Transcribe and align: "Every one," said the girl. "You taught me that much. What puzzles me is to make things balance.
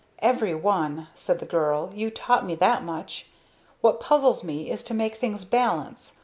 "Every 0.17 0.55
one," 0.55 1.09
said 1.13 1.37
the 1.37 1.45
girl. 1.45 1.91
"You 1.93 2.09
taught 2.09 2.43
me 2.43 2.55
that 2.55 2.83
much. 2.83 3.29
What 3.81 3.99
puzzles 3.99 4.43
me 4.43 4.71
is 4.71 4.83
to 4.85 4.95
make 4.95 5.17
things 5.17 5.45
balance. 5.45 6.17